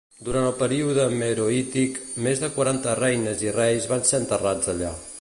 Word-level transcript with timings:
Durant 0.27 0.45
el 0.51 0.55
període 0.61 1.03
meroític, 1.23 2.01
més 2.29 2.43
de 2.45 2.51
quaranta 2.57 2.99
reines 3.05 3.47
i 3.49 3.55
reis 3.63 3.91
van 3.93 4.07
ser 4.13 4.25
enterrats 4.27 4.77
allà. 4.77 4.95